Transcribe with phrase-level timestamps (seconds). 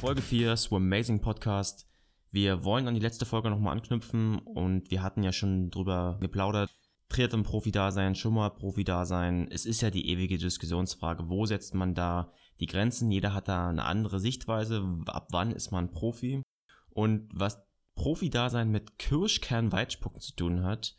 [0.00, 1.88] Folge 4 Swim Amazing Podcast.
[2.30, 6.70] Wir wollen an die letzte Folge nochmal anknüpfen und wir hatten ja schon drüber geplaudert.
[7.08, 9.48] Triathlon-Profi-Dasein, Schummer-Profi-Dasein.
[9.50, 13.10] Es ist ja die ewige Diskussionsfrage, wo setzt man da die Grenzen?
[13.10, 14.84] Jeder hat da eine andere Sichtweise.
[15.06, 16.42] Ab wann ist man Profi?
[16.90, 17.58] Und was
[17.96, 20.94] Profi-Dasein mit Kirschkern-Weitspucken zu tun hat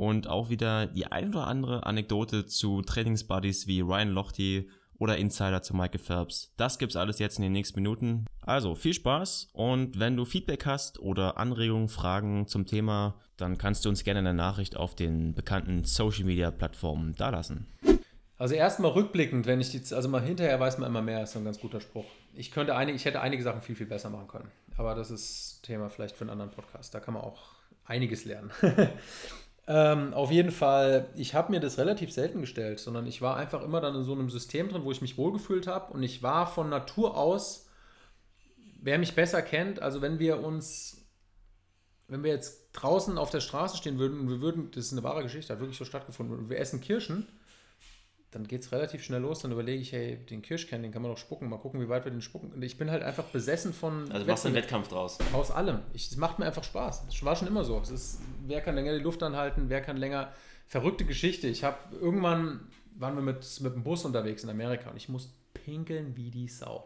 [0.00, 4.64] und auch wieder die ein oder andere Anekdote zu Trainingsbuddies wie Ryan Lochte
[4.98, 6.54] oder Insider zu Michael Phelps.
[6.56, 8.24] Das gibt's alles jetzt in den nächsten Minuten.
[8.40, 13.84] Also viel Spaß und wenn du Feedback hast oder Anregungen, Fragen zum Thema, dann kannst
[13.84, 17.66] du uns gerne eine Nachricht auf den bekannten Social Media Plattformen dalassen.
[18.38, 21.44] Also erstmal rückblickend, wenn ich die, also mal hinterher weiß man immer mehr, ist ein
[21.44, 22.06] ganz guter Spruch.
[22.32, 24.50] Ich könnte einige, ich hätte einige Sachen viel, viel besser machen können.
[24.78, 26.94] Aber das ist Thema vielleicht für einen anderen Podcast.
[26.94, 28.50] Da kann man auch einiges lernen.
[29.72, 33.62] Ähm, auf jeden Fall, ich habe mir das relativ selten gestellt, sondern ich war einfach
[33.62, 36.48] immer dann in so einem System drin, wo ich mich wohlgefühlt habe und ich war
[36.48, 37.68] von Natur aus,
[38.82, 41.06] wer mich besser kennt, also wenn wir uns,
[42.08, 45.04] wenn wir jetzt draußen auf der Straße stehen würden und wir würden, das ist eine
[45.04, 47.28] wahre Geschichte, hat wirklich so stattgefunden, und wir essen Kirschen,
[48.30, 49.40] dann geht es relativ schnell los.
[49.40, 51.48] Dann überlege ich, hey, den Kirschkern, den kann man doch spucken.
[51.48, 52.52] Mal gucken, wie weit wir den spucken.
[52.52, 54.10] Und ich bin halt einfach besessen von.
[54.12, 55.18] Also machst du einen Wettkampf draus?
[55.32, 55.80] Aus allem.
[55.94, 57.04] Es macht mir einfach Spaß.
[57.08, 57.80] Es war schon immer so.
[57.80, 60.32] Es ist, wer kann länger die Luft anhalten, wer kann länger.
[60.66, 61.48] Verrückte Geschichte.
[61.48, 62.68] Ich habe irgendwann
[63.00, 66.48] waren wir mit, mit dem Bus unterwegs in Amerika und ich muss pinkeln wie die
[66.48, 66.76] Sau.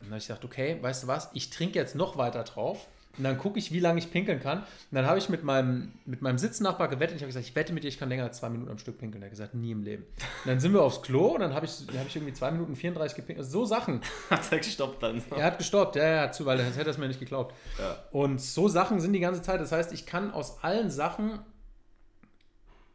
[0.00, 2.88] Und dann habe ich gesagt, okay, weißt du was, ich trinke jetzt noch weiter drauf
[3.18, 4.58] und dann gucke ich, wie lange ich pinkeln kann.
[4.58, 7.16] Und dann habe ich mit meinem, mit meinem Sitznachbar gewettet.
[7.16, 8.98] Ich habe gesagt, ich wette mit dir, ich kann länger als zwei Minuten am Stück
[8.98, 9.22] pinkeln.
[9.22, 10.04] Er hat gesagt, nie im Leben.
[10.04, 12.76] Und dann sind wir aufs Klo und dann habe ich, hab ich irgendwie zwei Minuten
[12.76, 13.46] 34 gepinkelt.
[13.46, 14.00] Also so Sachen.
[14.30, 15.22] hat er gestoppt dann?
[15.36, 17.54] Er hat gestoppt, ja, ja, zu, weil sonst hätte er es mir nicht geglaubt.
[17.78, 17.96] Ja.
[18.12, 19.60] Und so Sachen sind die ganze Zeit.
[19.60, 21.40] Das heißt, ich kann aus allen Sachen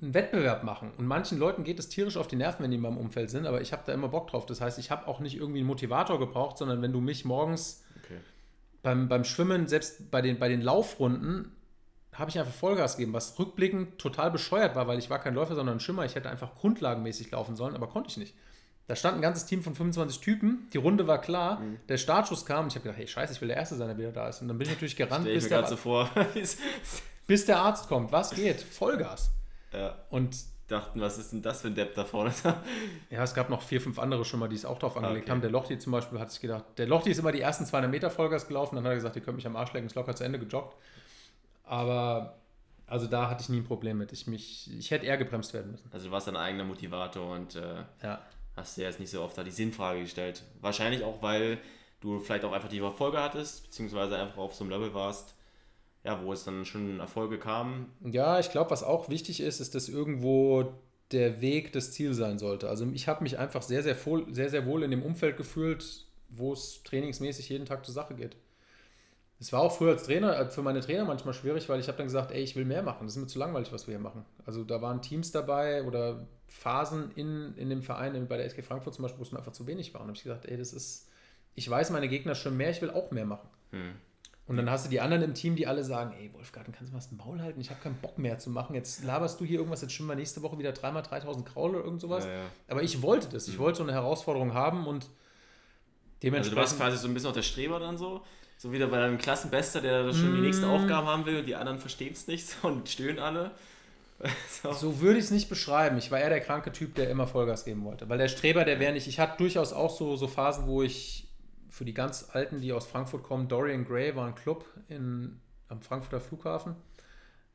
[0.02, 0.92] einen Wettbewerb machen.
[0.98, 3.46] Und manchen Leuten geht es tierisch auf die Nerven, wenn die in meinem Umfeld sind,
[3.46, 4.46] aber ich habe da immer Bock drauf.
[4.46, 7.85] Das heißt, ich habe auch nicht irgendwie einen Motivator gebraucht, sondern wenn du mich morgens
[8.86, 11.52] beim, beim Schwimmen, selbst bei den, bei den Laufrunden,
[12.14, 15.56] habe ich einfach Vollgas gegeben, was rückblickend total bescheuert war, weil ich war kein Läufer,
[15.56, 16.06] sondern ein Schimmer.
[16.06, 18.36] Ich hätte einfach grundlagenmäßig laufen sollen, aber konnte ich nicht.
[18.88, 21.80] Da stand ein ganzes Team von 25 Typen, die Runde war klar, mhm.
[21.90, 23.98] der Startschuss kam und ich habe gedacht, hey scheiße, ich will der Erste sein, der
[23.98, 24.42] wieder da ist.
[24.42, 26.10] Und dann bin ich natürlich gerannt, bis der, so vor.
[27.28, 28.12] bis der Arzt kommt.
[28.12, 28.62] Was geht?
[28.62, 29.32] Vollgas.
[29.74, 29.96] Ja.
[30.12, 32.34] Und dachten, was ist denn das für ein Depp da vorne?
[33.10, 35.32] ja, es gab noch vier, fünf andere schon mal, die es auch drauf angelegt okay.
[35.32, 35.42] haben.
[35.42, 38.10] Der Lochti zum Beispiel hat sich gedacht, der Lochti ist immer die ersten 200 Meter
[38.10, 40.24] Vollgas gelaufen, dann hat er gesagt, ihr könnt mich am Arsch lecken, ist locker zu
[40.24, 40.76] Ende gejoggt.
[41.64, 42.38] Aber
[42.88, 44.12] also da hatte ich nie ein Problem mit.
[44.12, 45.90] Ich, mich, ich hätte eher gebremst werden müssen.
[45.92, 48.22] Also du warst dein eigener Motivator und äh, ja.
[48.56, 50.44] hast dir jetzt nicht so oft da die Sinnfrage gestellt.
[50.62, 51.58] Wahrscheinlich auch, weil
[52.02, 55.36] du vielleicht auch einfach die Erfolge hattest, beziehungsweise einfach auf so einem Level warst,
[56.06, 57.88] ja, wo es dann schon Erfolge kam.
[58.04, 60.72] Ja, ich glaube, was auch wichtig ist, ist, dass irgendwo
[61.12, 62.70] der Weg das Ziel sein sollte.
[62.70, 66.06] Also ich habe mich einfach sehr, sehr, wohl, sehr, sehr wohl in dem Umfeld gefühlt,
[66.30, 68.36] wo es trainingsmäßig jeden Tag zur Sache geht.
[69.40, 71.98] Es war auch früher als Trainer, äh, für meine Trainer manchmal schwierig, weil ich habe
[71.98, 73.06] dann gesagt, ey, ich will mehr machen.
[73.06, 74.26] Das ist mir zu langweilig, was wir hier machen.
[74.46, 78.94] Also da waren Teams dabei oder Phasen in, in dem Verein, bei der SG Frankfurt
[78.94, 80.02] zum Beispiel, wo es mir einfach zu wenig war.
[80.02, 81.10] Und habe ich gesagt, ey, das ist,
[81.56, 83.50] ich weiß meine Gegner schon mehr, ich will auch mehr machen.
[83.72, 83.96] Hm.
[84.48, 86.94] Und dann hast du die anderen im Team, die alle sagen, ey Wolfgarten, kannst du
[86.94, 87.60] mal das Maul halten?
[87.60, 88.76] Ich habe keinen Bock mehr zu machen.
[88.76, 91.84] Jetzt laberst du hier irgendwas, jetzt schwimmen wir nächste Woche wieder dreimal 3000 Kraul oder
[91.84, 92.26] irgend sowas.
[92.26, 92.44] Ja, ja.
[92.68, 93.48] Aber ich wollte das.
[93.48, 93.64] Ich mhm.
[93.64, 95.10] wollte so eine Herausforderung haben und
[96.22, 96.36] dementsprechend...
[96.36, 98.22] Also du warst quasi so ein bisschen auch der Streber dann so?
[98.58, 101.80] So wieder bei deinem Klassenbester, der schon die nächste Aufgabe haben will und die anderen
[101.80, 103.52] verstehen es nicht und stöhnen alle.
[104.64, 105.98] so, so würde ich es nicht beschreiben.
[105.98, 108.08] Ich war eher der kranke Typ, der immer Vollgas geben wollte.
[108.10, 109.08] Weil der Streber, der wäre nicht...
[109.08, 111.25] Ich hatte durchaus auch so, so Phasen, wo ich
[111.76, 115.82] für die ganz Alten, die aus Frankfurt kommen, Dorian Gray war ein Club in, am
[115.82, 116.78] Frankfurter Flughafen.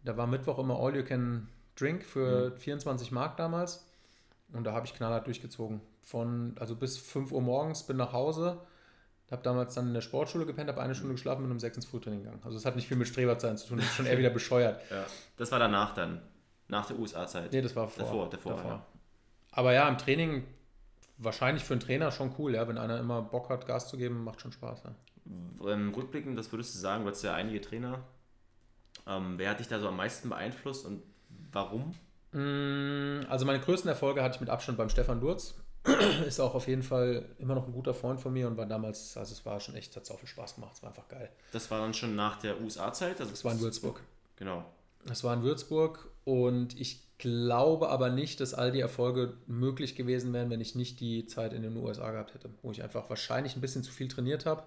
[0.04, 2.56] Da war Mittwoch immer All You Can Drink für mhm.
[2.58, 3.86] 24 Mark damals.
[4.52, 5.80] Und da habe ich knallhart durchgezogen.
[6.02, 8.58] Von, also bis 5 Uhr morgens, bin nach Hause,
[9.30, 11.86] habe damals dann in der Sportschule gepennt, habe eine Stunde geschlafen und um 6 ins
[11.86, 12.42] Frühtraining gegangen.
[12.44, 14.82] Also es hat nicht viel mit Streberzeit zu tun, das ist schon eher wieder bescheuert.
[14.90, 15.06] Ja.
[15.38, 16.20] Das war danach dann,
[16.68, 17.52] nach der USA-Zeit?
[17.52, 18.28] Nee, das war vor, davor.
[18.28, 18.70] davor, davor.
[18.70, 18.86] Ja.
[19.52, 20.44] Aber ja, im Training
[21.22, 24.24] wahrscheinlich für einen Trainer schon cool, ja, wenn einer immer Bock hat, Gas zu geben,
[24.24, 24.82] macht schon Spaß.
[24.84, 25.70] Ja.
[25.72, 28.02] Ähm, rückblickend, das würdest du sagen, du hast ja einige Trainer.
[29.06, 31.02] Ähm, wer hat dich da so am meisten beeinflusst und
[31.52, 31.94] warum?
[32.32, 35.54] Mm, also meine größten Erfolge hatte ich mit Abstand beim Stefan Durz.
[36.26, 39.16] Ist auch auf jeden Fall immer noch ein guter Freund von mir und war damals,
[39.16, 41.30] also es war schon echt, hat so viel Spaß gemacht, es war einfach geil.
[41.52, 43.18] Das war dann schon nach der USA-Zeit?
[43.20, 44.02] Also das war in Würzburg.
[44.36, 44.64] Genau.
[45.06, 50.32] Das war in Würzburg und ich glaube aber nicht, dass all die Erfolge möglich gewesen
[50.32, 53.54] wären, wenn ich nicht die Zeit in den USA gehabt hätte, wo ich einfach wahrscheinlich
[53.54, 54.64] ein bisschen zu viel trainiert habe,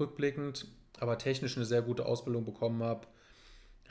[0.00, 0.66] rückblickend,
[0.98, 3.06] aber technisch eine sehr gute Ausbildung bekommen habe.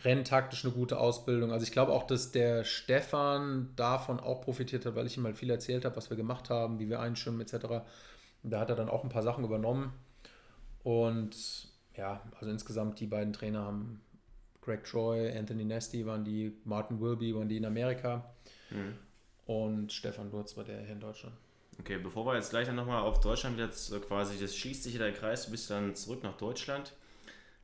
[0.03, 1.51] renntaktisch eine gute Ausbildung.
[1.51, 5.37] Also ich glaube auch, dass der Stefan davon auch profitiert hat, weil ich ihm halt
[5.37, 7.83] viel erzählt habe, was wir gemacht haben, wie wir einschwimmen etc.
[8.43, 9.93] Da hat er dann auch ein paar Sachen übernommen.
[10.83, 11.35] Und
[11.95, 14.01] ja, also insgesamt die beiden Trainer haben
[14.61, 18.33] Greg Troy, Anthony Nesty waren die, Martin Wilby waren die in Amerika
[18.69, 18.95] mhm.
[19.45, 21.35] und Stefan Lutz war der hier in Deutschland.
[21.79, 25.13] Okay, bevor wir jetzt gleich dann nochmal auf Deutschland jetzt quasi, das schließt sich der
[25.13, 26.93] Kreis, du bist dann zurück nach Deutschland.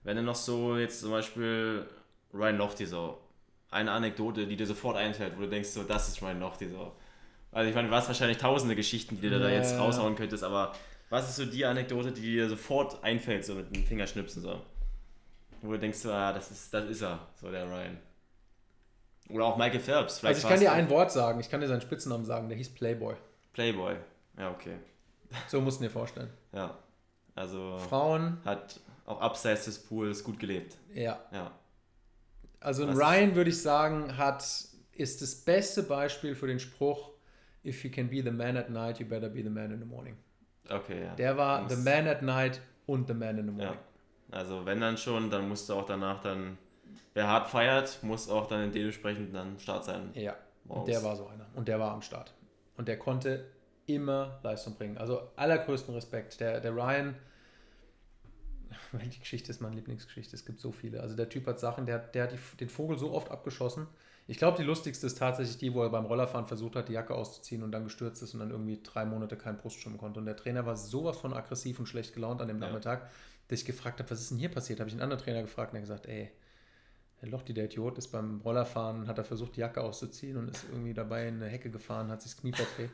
[0.04, 1.86] Wenn du noch so jetzt zum Beispiel
[2.34, 3.18] Ryan Lochte so,
[3.72, 6.94] eine Anekdote, die dir sofort einfällt, wo du denkst, so, das ist Ryan Lochte so.
[7.52, 10.74] Also ich meine, du hast wahrscheinlich tausende Geschichten, die du da jetzt raushauen könntest, aber
[11.10, 14.62] was ist so die Anekdote, die dir sofort einfällt, so mit dem Fingerschnipsen so?
[15.62, 17.98] Wo du denkst, ah, das ist, das ist er, so der Ryan.
[19.30, 20.24] Oder auch Michael Phelps.
[20.24, 22.70] also ich kann dir ein Wort sagen, ich kann dir seinen Spitznamen sagen, der hieß
[22.70, 23.16] Playboy.
[23.54, 23.96] Playboy,
[24.38, 24.76] ja, okay.
[25.48, 26.30] So musst du dir vorstellen.
[26.54, 26.78] Ja,
[27.34, 28.38] also Frauen.
[28.46, 30.78] Hat auch abseits des Pools gut gelebt.
[30.94, 31.20] Ja.
[31.32, 31.52] ja.
[32.60, 34.44] Also ein Ryan, würde ich sagen, hat,
[34.94, 37.12] ist das beste Beispiel für den Spruch,
[37.64, 39.86] if you can be the man at night, you better be the man in the
[39.86, 40.16] morning.
[40.70, 41.16] Okay, ja.
[41.16, 43.74] Der war the man at night und the man in the morning.
[43.74, 43.95] Ja.
[44.32, 46.58] Also wenn dann schon, dann musst du auch danach dann,
[47.14, 50.10] wer hart feiert, muss auch dann dementsprechend dann Start sein.
[50.14, 50.36] Ja,
[50.68, 51.46] und der war so einer.
[51.54, 52.34] Und der war am Start.
[52.78, 53.46] Und der konnte
[53.86, 54.98] immer Leistung bringen.
[54.98, 56.40] Also allergrößten Respekt.
[56.40, 57.16] Der, der Ryan,
[58.94, 61.02] die Geschichte ist meine Lieblingsgeschichte, es gibt so viele.
[61.02, 63.88] Also der Typ hat Sachen, der, der hat die, den Vogel so oft abgeschossen.
[64.28, 67.14] Ich glaube, die lustigste ist tatsächlich die, wo er beim Rollerfahren versucht hat, die Jacke
[67.14, 70.20] auszuziehen und dann gestürzt ist und dann irgendwie drei Monate keinen Brustschwimmen konnte.
[70.20, 72.68] Und der Trainer war sowas von aggressiv und schlecht gelaunt an dem ja.
[72.68, 73.08] Nachmittag,
[73.48, 74.80] dass ich gefragt habe, was ist denn hier passiert?
[74.80, 76.32] Habe ich einen anderen Trainer gefragt und er hat gesagt, ey,
[77.22, 80.66] der Lochti, der Idiot, ist beim Rollerfahren, hat er versucht, die Jacke auszuziehen und ist
[80.72, 82.92] irgendwie dabei in eine Hecke gefahren, hat sich das Knie verdreht.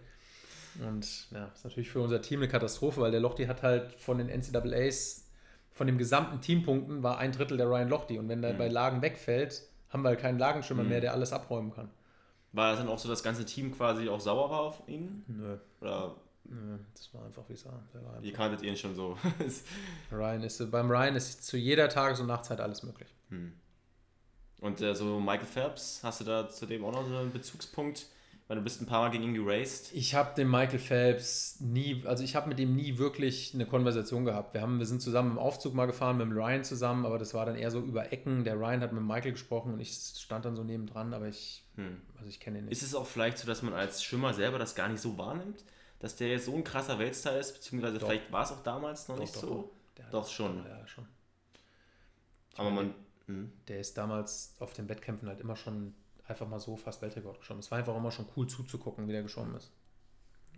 [0.79, 4.17] Und ja, ist natürlich für unser Team eine Katastrophe, weil der Lochti hat halt von
[4.17, 5.27] den NCAAs,
[5.71, 8.19] von den gesamten Teampunkten, war ein Drittel der Ryan Lochti.
[8.19, 8.57] Und wenn der mhm.
[8.57, 10.89] bei Lagen wegfällt, haben wir halt keinen Lagenschimmer mhm.
[10.89, 11.89] mehr, der alles abräumen kann.
[12.53, 15.23] War das dann auch so, das ganze Team quasi auch sauer war auf ihn?
[15.27, 15.57] Nö.
[15.79, 17.81] Oder Nö, das war einfach wie es war.
[18.21, 19.17] Ihr kanntet ihn schon so.
[20.11, 23.13] Ryan ist, beim Ryan ist zu jeder Tages- und Nachtzeit alles möglich.
[23.29, 23.53] Hm.
[24.59, 28.07] Und äh, so Michael Phelps, hast du da zudem auch noch so einen Bezugspunkt?
[28.47, 29.93] Weil du bist ein paar Mal gegen ihn geraced.
[29.93, 34.25] Ich habe den Michael Phelps nie, also ich habe mit ihm nie wirklich eine Konversation
[34.25, 34.53] gehabt.
[34.53, 37.33] Wir, haben, wir sind zusammen im Aufzug mal gefahren, mit dem Ryan zusammen, aber das
[37.33, 38.43] war dann eher so über Ecken.
[38.43, 42.01] Der Ryan hat mit Michael gesprochen und ich stand dann so nebendran, aber ich, hm.
[42.17, 42.73] also ich kenne ihn nicht.
[42.73, 45.63] Ist es auch vielleicht so, dass man als Schwimmer selber das gar nicht so wahrnimmt?
[46.01, 48.07] Dass der jetzt so ein krasser Weltstar ist, beziehungsweise doch.
[48.07, 49.71] vielleicht war es auch damals noch doch, nicht doch, so?
[50.11, 50.65] Doch, schon.
[50.65, 51.07] Ja, schon.
[52.57, 52.93] Aber man.
[53.27, 53.51] Hm.
[53.67, 55.93] Der ist damals auf den Wettkämpfen halt immer schon
[56.27, 57.59] einfach mal so fast Weltrekord geschwommen.
[57.59, 59.71] Es war einfach immer schon cool zuzugucken, wie der geschwommen ist.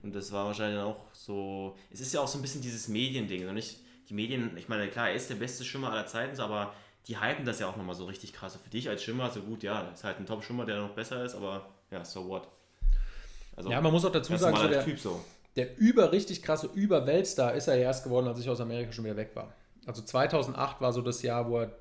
[0.01, 1.75] Und das war wahrscheinlich auch so.
[1.92, 3.48] Es ist ja auch so ein bisschen dieses Mediending.
[3.48, 3.80] Und nicht
[4.10, 6.74] die Medien, ich meine, klar, er ist der beste Schwimmer aller Zeiten, aber
[7.07, 8.56] die hypen das ja auch nochmal so richtig krass.
[8.56, 11.36] für dich als Schwimmer, so gut, ja, ist halt ein Top-Schwimmer, der noch besser ist,
[11.36, 12.48] aber ja, so what.
[13.55, 15.23] Also, ja, man muss auch dazu sagen, so der, typ so.
[15.55, 19.17] der über richtig krasse Über-Weltstar ist er erst geworden, als ich aus Amerika schon wieder
[19.17, 19.53] weg war.
[19.85, 21.71] Also 2008 war so das Jahr, wo er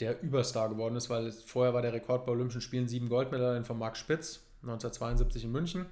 [0.00, 3.78] der Überstar geworden ist, weil vorher war der Rekord bei Olympischen Spielen sieben Goldmedaillen von
[3.78, 5.86] Marc Spitz, 1972 in München.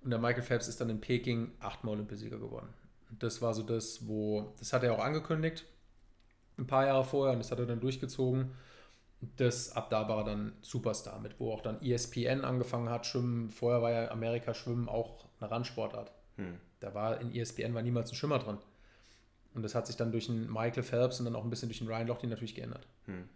[0.00, 2.68] Und der Michael Phelps ist dann in Peking achtmal Olympiasieger geworden.
[3.10, 5.64] Und das war so das, wo, das hat er auch angekündigt,
[6.56, 8.52] ein paar Jahre vorher, und das hat er dann durchgezogen.
[9.20, 13.50] Das ab da war er dann Superstar mit, wo auch dann ESPN angefangen hat, Schwimmen.
[13.50, 16.12] Vorher war ja Amerika Schwimmen auch eine Randsportart.
[16.36, 16.58] Hm.
[16.80, 18.58] Da war in ESPN war niemals ein Schwimmer drin.
[19.54, 21.78] Und das hat sich dann durch einen Michael Phelps und dann auch ein bisschen durch
[21.78, 22.86] den Ryan Lochte natürlich geändert.
[23.06, 23.28] Hm.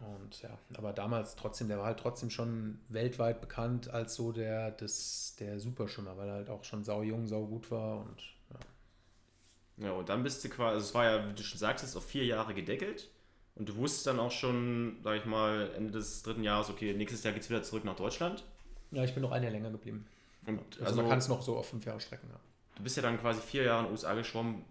[0.00, 4.72] Und ja, aber damals trotzdem, der war halt trotzdem schon weltweit bekannt als so der,
[4.72, 8.20] des, der Superschwimmer, weil er halt auch schon sau jung, sau gut war und
[8.50, 9.86] ja.
[9.86, 12.04] Ja, und dann bist du quasi, also es war ja, wie du schon sagtest, auf
[12.04, 13.10] vier Jahre gedeckelt.
[13.54, 17.22] Und du wusstest dann auch schon, sag ich mal, Ende des dritten Jahres, okay, nächstes
[17.22, 18.44] Jahr geht es wieder zurück nach Deutschland.
[18.90, 20.06] Ja, ich bin noch ein Jahr länger geblieben.
[20.46, 22.40] Und also, also man kann es noch so auf fünf Jahre strecken, ja.
[22.76, 24.64] Du bist ja dann quasi vier Jahre in den USA geschwommen.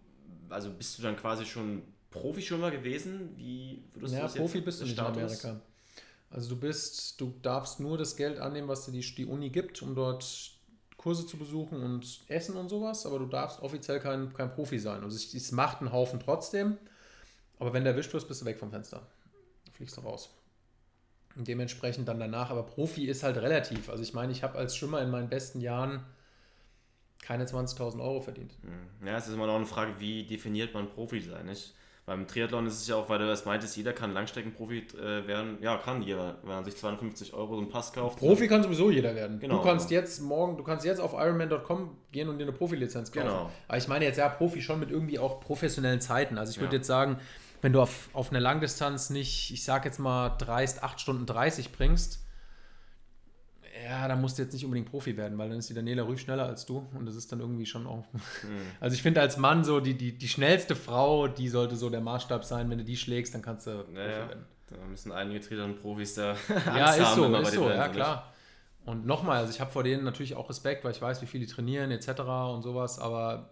[0.50, 3.30] Also bist du dann quasi schon Profischwimmer gewesen?
[3.38, 5.62] Wie würdest ja, du das Profi jetzt bist du nicht in Amerika.
[6.30, 9.82] Also du bist, du darfst nur das Geld annehmen, was dir die, die Uni gibt,
[9.82, 10.52] um dort
[10.98, 15.04] Kurse zu besuchen und Essen und sowas, aber du darfst offiziell kein, kein Profi sein.
[15.04, 16.78] Also es macht einen Haufen trotzdem,
[17.62, 19.08] aber wenn du erwischt wirst, bist du weg vom Fenster.
[19.66, 20.36] Du fliegst du raus.
[21.36, 23.88] Und dementsprechend dann danach, aber Profi ist halt relativ.
[23.88, 26.04] Also ich meine, ich habe als Schwimmer in meinen besten Jahren
[27.22, 28.54] keine 20.000 Euro verdient.
[28.64, 29.08] Hm.
[29.08, 31.76] Ja, es ist immer noch eine Frage, wie definiert man Profi sein, nicht?
[32.08, 35.60] Beim Triathlon ist es ja auch, weil du das meintest, jeder kann Langstreckenprofi äh, werden.
[35.62, 38.18] Ja, kann jeder, wenn man sich 52 Euro so einen Pass kauft.
[38.18, 39.40] Profi kann sowieso jeder werden.
[39.40, 39.58] Genau.
[39.58, 43.28] Du kannst jetzt morgen, du kannst jetzt auf Ironman.com gehen und dir eine Profilizenz kaufen.
[43.28, 43.52] Genau.
[43.68, 46.40] Aber ich meine jetzt ja Profi schon mit irgendwie auch professionellen Zeiten.
[46.40, 46.80] Also ich würde ja.
[46.80, 47.20] jetzt sagen,
[47.62, 51.72] wenn du auf, auf einer Langdistanz nicht, ich sag jetzt mal, dreist 8 Stunden 30
[51.72, 52.20] bringst,
[53.84, 56.20] ja, dann musst du jetzt nicht unbedingt Profi werden, weil dann ist die Daniela Rüff
[56.20, 58.06] schneller als du und das ist dann irgendwie schon auch.
[58.14, 58.20] Mhm.
[58.80, 62.02] Also ich finde als Mann so, die, die, die schnellste Frau, die sollte so der
[62.02, 62.70] Maßstab sein.
[62.70, 64.46] Wenn du die schlägst, dann kannst du Profi naja, werden.
[64.70, 68.32] Da müssen einige Triathlon-Profis da Ja, ist haben, so, ist so, ja klar.
[68.86, 71.40] Und nochmal, also ich habe vor denen natürlich auch Respekt, weil ich weiß, wie viel
[71.40, 72.22] die trainieren etc.
[72.54, 73.50] und sowas, aber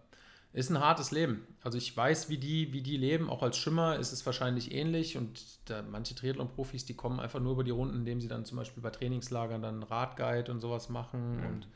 [0.52, 1.46] ist ein hartes Leben.
[1.62, 3.30] Also ich weiß, wie die, wie die leben.
[3.30, 5.16] Auch als Schimmer ist es wahrscheinlich ähnlich.
[5.16, 8.58] Und da, manche Triathlon-Profis, die kommen einfach nur über die Runden, indem sie dann zum
[8.58, 11.38] Beispiel bei Trainingslagern dann Radguide und sowas machen.
[11.38, 11.46] Mhm.
[11.46, 11.68] Und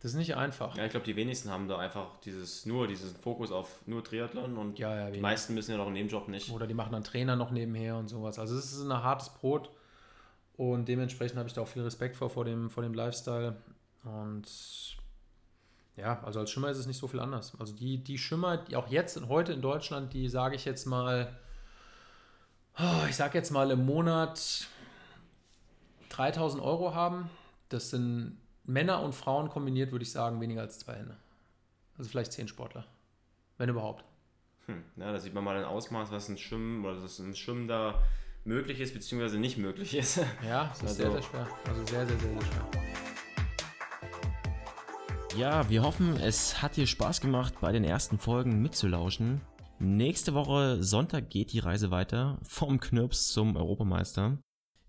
[0.00, 0.76] das ist nicht einfach.
[0.76, 4.58] Ja, ich glaube, die wenigsten haben da einfach dieses nur diesen Fokus auf nur Triathlon
[4.58, 6.50] und ja, ja, die meisten müssen ja noch einen Nebenjob nicht.
[6.50, 8.38] Oder die machen dann Trainer noch nebenher und sowas.
[8.38, 9.70] Also es ist ein hartes Brot.
[10.56, 13.56] Und dementsprechend habe ich da auch viel Respekt vor, vor dem, vor dem Lifestyle.
[14.04, 14.46] Und
[15.96, 17.52] ja, also als Schimmer ist es nicht so viel anders.
[17.58, 20.86] Also die, die Schimmer, die auch jetzt und heute in Deutschland, die sage ich jetzt
[20.86, 21.36] mal,
[22.78, 24.68] oh, ich sage jetzt mal im Monat
[26.10, 27.28] 3000 Euro haben.
[27.68, 31.16] Das sind Männer und Frauen kombiniert, würde ich sagen, weniger als zwei Hände.
[31.98, 32.84] Also vielleicht zehn Sportler.
[33.58, 34.04] Wenn überhaupt.
[34.66, 37.68] Hm, ja, da sieht man mal ein Ausmaß, was ein Schwimmen oder das ein Schwimmen
[37.68, 38.02] da
[38.44, 40.20] möglich ist, beziehungsweise nicht möglich ist.
[40.46, 41.48] Ja, das ist also, sehr, sehr schwer.
[41.68, 43.11] Also sehr, sehr, sehr, sehr schwer.
[45.38, 49.40] Ja, wir hoffen, es hat dir Spaß gemacht, bei den ersten Folgen mitzulauschen.
[49.78, 54.38] Nächste Woche Sonntag geht die Reise weiter vom Knirps zum Europameister.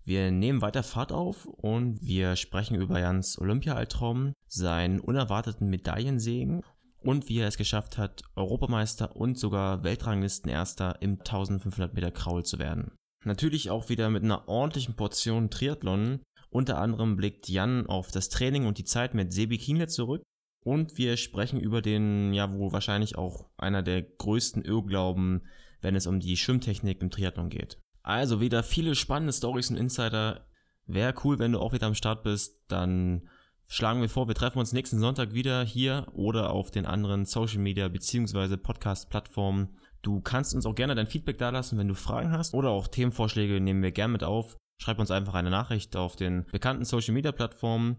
[0.04, 6.62] Wir nehmen weiter Fahrt auf und wir sprechen über Jans Olympia-Albtraum, seinen unerwarteten Medaillensegen
[7.00, 12.58] und wie er es geschafft hat, Europameister und sogar Weltranglistenerster im 1500 Meter Kraul zu
[12.58, 12.92] werden.
[13.24, 16.20] Natürlich auch wieder mit einer ordentlichen Portion Triathlon.
[16.50, 20.22] Unter anderem blickt Jan auf das Training und die Zeit mit Sebi Kienle zurück
[20.64, 25.46] und wir sprechen über den, ja, wohl wahrscheinlich auch einer der größten Irrglauben,
[25.82, 27.78] wenn es um die Schwimmtechnik im Triathlon geht.
[28.02, 30.46] Also wieder viele spannende Stories und Insider.
[30.86, 32.62] Wäre cool, wenn du auch wieder am Start bist.
[32.68, 33.28] Dann
[33.66, 37.58] schlagen wir vor, wir treffen uns nächsten Sonntag wieder hier oder auf den anderen Social
[37.58, 38.56] Media bzw.
[38.56, 39.78] Podcast-Plattformen.
[40.00, 43.60] Du kannst uns auch gerne dein Feedback dalassen, wenn du Fragen hast oder auch Themenvorschläge
[43.60, 44.56] nehmen wir gerne mit auf.
[44.78, 47.98] Schreib uns einfach eine Nachricht auf den bekannten Social Media Plattformen.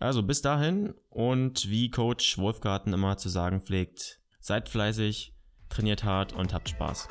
[0.00, 5.34] Also bis dahin und wie Coach Wolfgarten immer zu sagen pflegt, seid fleißig,
[5.68, 7.08] trainiert hart und habt Spaß.